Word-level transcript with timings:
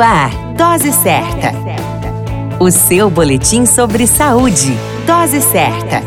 Ar, 0.00 0.30
Dose 0.56 0.92
Certa. 0.92 1.52
O 2.58 2.70
seu 2.70 3.10
boletim 3.10 3.66
sobre 3.66 4.06
saúde. 4.06 4.72
Dose 5.06 5.42
Certa. 5.42 6.02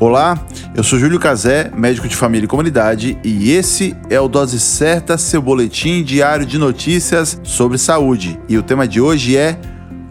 Olá, 0.00 0.44
eu 0.74 0.82
sou 0.82 0.98
Júlio 0.98 1.20
Cazé, 1.20 1.70
médico 1.72 2.08
de 2.08 2.16
família 2.16 2.46
e 2.46 2.48
comunidade, 2.48 3.16
e 3.22 3.52
esse 3.52 3.96
é 4.08 4.20
o 4.20 4.26
Dose 4.26 4.58
Certa, 4.58 5.16
seu 5.16 5.40
boletim 5.40 6.02
diário 6.02 6.44
de 6.44 6.58
notícias 6.58 7.40
sobre 7.44 7.78
saúde. 7.78 8.40
E 8.48 8.58
o 8.58 8.62
tema 8.62 8.88
de 8.88 9.00
hoje 9.00 9.36
é 9.36 9.56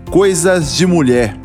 Coisas 0.09 0.73
de 0.75 0.85
Mulher 0.85 1.35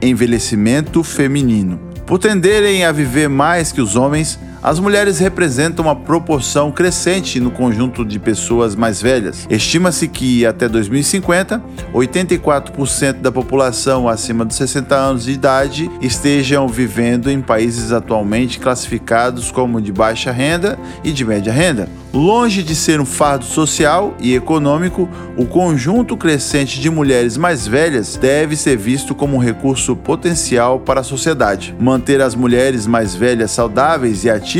Envelhecimento 0.00 1.02
Feminino. 1.02 1.80
Por 2.06 2.20
tenderem 2.20 2.84
a 2.84 2.92
viver 2.92 3.28
mais 3.28 3.72
que 3.72 3.80
os 3.80 3.96
homens, 3.96 4.38
as 4.62 4.80
mulheres 4.80 5.18
representam 5.18 5.84
uma 5.84 5.94
proporção 5.94 6.72
crescente 6.72 7.38
no 7.38 7.50
conjunto 7.50 8.04
de 8.04 8.18
pessoas 8.18 8.74
mais 8.74 9.00
velhas. 9.00 9.46
Estima-se 9.48 10.08
que 10.08 10.44
até 10.44 10.68
2050, 10.68 11.62
84% 11.94 13.20
da 13.20 13.30
população 13.30 14.08
acima 14.08 14.44
dos 14.44 14.56
60 14.56 14.94
anos 14.94 15.24
de 15.24 15.32
idade 15.32 15.90
estejam 16.00 16.66
vivendo 16.66 17.30
em 17.30 17.40
países 17.40 17.92
atualmente 17.92 18.58
classificados 18.58 19.50
como 19.50 19.80
de 19.80 19.92
baixa 19.92 20.32
renda 20.32 20.78
e 21.04 21.12
de 21.12 21.24
média 21.24 21.52
renda. 21.52 21.88
Longe 22.12 22.62
de 22.62 22.74
ser 22.74 22.98
um 22.98 23.04
fardo 23.04 23.44
social 23.44 24.14
e 24.18 24.34
econômico, 24.34 25.06
o 25.36 25.44
conjunto 25.44 26.16
crescente 26.16 26.80
de 26.80 26.88
mulheres 26.88 27.36
mais 27.36 27.66
velhas 27.66 28.16
deve 28.16 28.56
ser 28.56 28.78
visto 28.78 29.14
como 29.14 29.36
um 29.36 29.40
recurso 29.40 29.94
potencial 29.94 30.80
para 30.80 31.00
a 31.00 31.04
sociedade. 31.04 31.76
Manter 31.78 32.22
as 32.22 32.34
mulheres 32.34 32.86
mais 32.86 33.14
velhas 33.14 33.50
saudáveis 33.50 34.24
e 34.24 34.30
ativas 34.30 34.55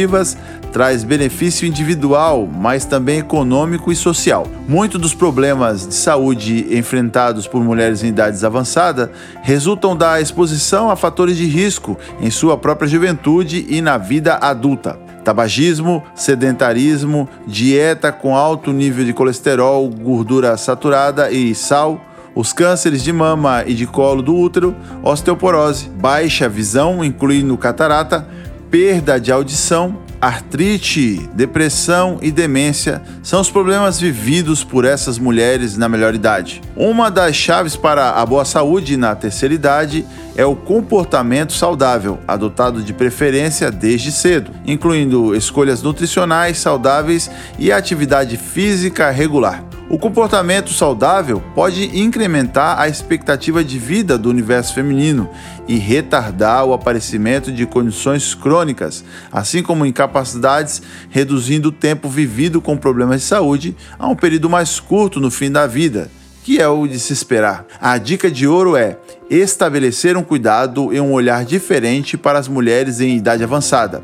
traz 0.72 1.04
benefício 1.04 1.66
individual, 1.66 2.46
mas 2.46 2.84
também 2.84 3.20
econômico 3.20 3.90
e 3.90 3.96
social. 3.96 4.46
Muitos 4.68 5.00
dos 5.00 5.14
problemas 5.14 5.86
de 5.86 5.94
saúde 5.94 6.66
enfrentados 6.76 7.46
por 7.46 7.62
mulheres 7.62 8.02
em 8.02 8.08
idades 8.08 8.44
avançadas 8.44 9.08
resultam 9.42 9.96
da 9.96 10.20
exposição 10.20 10.90
a 10.90 10.96
fatores 10.96 11.36
de 11.36 11.46
risco 11.46 11.96
em 12.20 12.30
sua 12.30 12.58
própria 12.58 12.88
juventude 12.88 13.66
e 13.68 13.80
na 13.80 13.96
vida 13.96 14.34
adulta 14.36 14.98
tabagismo, 15.26 16.04
sedentarismo, 16.14 17.28
dieta 17.48 18.12
com 18.12 18.36
alto 18.36 18.72
nível 18.72 19.04
de 19.04 19.12
colesterol, 19.12 19.88
gordura 19.88 20.56
saturada 20.56 21.32
e 21.32 21.52
sal, 21.52 22.00
os 22.32 22.52
cânceres 22.52 23.02
de 23.02 23.12
mama 23.12 23.64
e 23.66 23.74
de 23.74 23.88
colo 23.88 24.22
do 24.22 24.36
útero, 24.36 24.76
osteoporose, 25.02 25.88
baixa 25.88 26.48
visão, 26.48 27.04
incluindo 27.04 27.58
catarata, 27.58 28.28
perda 28.70 29.20
de 29.20 29.30
audição, 29.30 29.98
artrite, 30.20 31.28
depressão 31.34 32.18
e 32.22 32.30
demência 32.30 33.02
são 33.22 33.40
os 33.40 33.50
problemas 33.50 34.00
vividos 34.00 34.64
por 34.64 34.84
essas 34.84 35.18
mulheres 35.18 35.76
na 35.76 35.88
melhor 35.88 36.14
idade. 36.14 36.62
Uma 36.76 37.10
das 37.10 37.36
chaves 37.36 37.76
para 37.76 38.10
a 38.10 38.26
boa 38.26 38.44
saúde 38.44 38.96
na 38.96 39.14
terceira 39.14 39.54
idade 39.54 40.06
é 40.34 40.44
o 40.44 40.56
comportamento 40.56 41.52
saudável, 41.52 42.18
adotado 42.26 42.82
de 42.82 42.92
preferência 42.92 43.70
desde 43.70 44.10
cedo, 44.10 44.50
incluindo 44.66 45.34
escolhas 45.34 45.82
nutricionais 45.82 46.58
saudáveis 46.58 47.30
e 47.58 47.70
atividade 47.70 48.36
física 48.36 49.10
regular. 49.10 49.62
O 49.88 49.98
comportamento 49.98 50.72
saudável 50.72 51.40
pode 51.54 51.96
incrementar 51.96 52.80
a 52.80 52.88
expectativa 52.88 53.62
de 53.62 53.78
vida 53.78 54.18
do 54.18 54.28
universo 54.28 54.74
feminino 54.74 55.30
e 55.68 55.76
retardar 55.76 56.64
o 56.64 56.72
aparecimento 56.72 57.52
de 57.52 57.64
condições 57.66 58.34
crônicas, 58.34 59.04
assim 59.30 59.62
como 59.62 59.86
incapacidades, 59.86 60.82
reduzindo 61.08 61.68
o 61.68 61.72
tempo 61.72 62.08
vivido 62.08 62.60
com 62.60 62.76
problemas 62.76 63.20
de 63.20 63.28
saúde 63.28 63.76
a 63.96 64.08
um 64.08 64.16
período 64.16 64.50
mais 64.50 64.80
curto 64.80 65.20
no 65.20 65.30
fim 65.30 65.52
da 65.52 65.68
vida, 65.68 66.10
que 66.42 66.60
é 66.60 66.66
o 66.66 66.88
de 66.88 66.98
se 66.98 67.12
esperar. 67.12 67.64
A 67.80 67.96
dica 67.96 68.28
de 68.28 68.44
ouro 68.44 68.76
é 68.76 68.98
estabelecer 69.30 70.16
um 70.16 70.22
cuidado 70.22 70.92
e 70.92 71.00
um 71.00 71.12
olhar 71.12 71.44
diferente 71.44 72.16
para 72.16 72.40
as 72.40 72.48
mulheres 72.48 73.00
em 73.00 73.16
idade 73.16 73.44
avançada. 73.44 74.02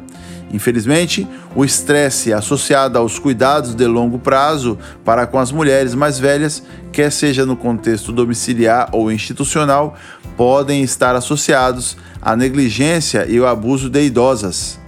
Infelizmente, 0.53 1.27
o 1.57 1.65
estresse 1.65 2.33
associado 2.33 2.99
aos 2.99 3.19
cuidados 3.19 3.75
de 3.75 3.87
longo 3.87 4.19
prazo 4.19 4.79
para 5.05 5.27
com 5.27 5.39
as 5.39 5.51
mulheres 5.51 5.95
mais 5.95 6.19
velhas, 6.19 6.63
quer 6.93 7.11
seja 7.11 7.47
no 7.47 7.57
contexto 7.57 8.13
domiciliar 8.13 8.89
ou 8.93 9.11
institucional, 9.11 9.97
podem 10.37 10.83
estar 10.83 11.17
associados 11.17 11.97
à 12.21 12.37
negligência 12.37 13.27
e 13.27 13.39
ao 13.39 13.47
abuso 13.47 13.89
de 13.89 14.05
idosas. 14.05 14.79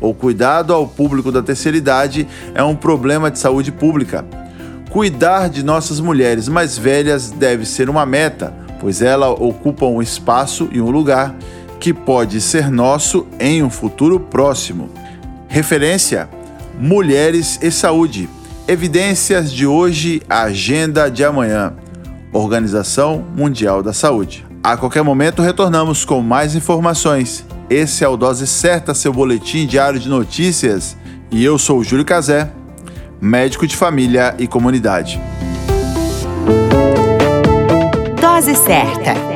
O 0.00 0.12
cuidado 0.12 0.74
ao 0.74 0.86
público 0.86 1.30
da 1.30 1.42
terceira 1.42 1.78
idade 1.78 2.26
é 2.54 2.62
um 2.62 2.74
problema 2.74 3.30
de 3.30 3.38
saúde 3.38 3.70
pública. 3.70 4.24
Cuidar 4.90 5.48
de 5.48 5.62
nossas 5.62 6.00
mulheres 6.00 6.48
mais 6.48 6.76
velhas 6.76 7.30
deve 7.30 7.64
ser 7.64 7.88
uma 7.88 8.04
meta, 8.04 8.52
pois 8.80 9.00
elas 9.00 9.30
ocupam 9.38 9.86
um 9.86 10.02
espaço 10.02 10.68
e 10.72 10.80
um 10.80 10.90
lugar 10.90 11.34
que 11.86 11.94
pode 11.94 12.40
ser 12.40 12.68
nosso 12.68 13.28
em 13.38 13.62
um 13.62 13.70
futuro 13.70 14.18
próximo. 14.18 14.90
Referência: 15.46 16.28
Mulheres 16.76 17.60
e 17.62 17.70
Saúde. 17.70 18.28
Evidências 18.66 19.52
de 19.52 19.68
hoje, 19.68 20.20
agenda 20.28 21.08
de 21.08 21.22
amanhã. 21.22 21.74
Organização 22.32 23.24
Mundial 23.36 23.84
da 23.84 23.92
Saúde. 23.92 24.44
A 24.64 24.76
qualquer 24.76 25.04
momento 25.04 25.42
retornamos 25.42 26.04
com 26.04 26.20
mais 26.20 26.56
informações. 26.56 27.46
Esse 27.70 28.02
é 28.02 28.08
o 28.08 28.16
Dose 28.16 28.48
Certa, 28.48 28.92
seu 28.92 29.12
boletim 29.12 29.64
diário 29.64 30.00
de 30.00 30.08
notícias. 30.08 30.96
E 31.30 31.44
eu 31.44 31.56
sou 31.56 31.84
Júlio 31.84 32.04
Cazé, 32.04 32.50
médico 33.20 33.64
de 33.64 33.76
família 33.76 34.34
e 34.40 34.48
comunidade. 34.48 35.20
Dose 38.20 38.56
Certa, 38.56 39.35